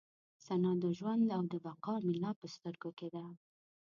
ثنا 0.47 0.71
د 0.83 0.85
ژوند 0.97 1.25
او 1.37 1.41
د 1.51 1.55
بقا 1.65 1.95
مې 2.05 2.13
لا 2.23 2.31
په 2.39 2.45
سترګو 2.55 2.89
کې 2.97 3.07
ده. 3.15 3.25